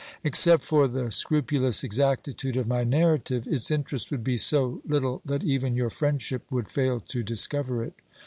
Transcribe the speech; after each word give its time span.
Except 0.23 0.63
for 0.63 0.87
the 0.87 1.11
scrupulous 1.11 1.83
exactitude 1.83 2.57
of 2.57 2.67
my 2.67 2.83
narrative, 2.83 3.45
its 3.45 3.69
interest 3.69 4.09
would 4.09 4.23
be 4.23 4.35
so 4.35 4.81
little 4.83 5.21
that 5.23 5.43
even 5.43 5.75
your 5.75 5.91
friendship 5.91 6.41
would 6.49 6.69
fail 6.69 6.99
to 7.01 7.21
discover 7.21 7.83
it. 7.83 7.93